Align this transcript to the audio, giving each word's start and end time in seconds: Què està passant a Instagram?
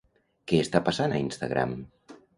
Què 0.51 0.61
està 0.63 0.81
passant 0.89 1.13
a 1.13 1.19
Instagram? 1.27 1.77